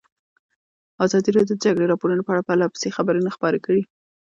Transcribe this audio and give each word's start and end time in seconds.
ازادي 1.05 1.29
راډیو 1.35 1.53
د 1.57 1.57
د 1.59 1.61
جګړې 1.65 1.85
راپورونه 1.91 2.21
په 2.23 2.31
اړه 2.33 2.45
پرله 2.47 2.67
پسې 2.73 2.89
خبرونه 2.95 3.29
خپاره 3.35 3.57
کړي. 3.65 3.81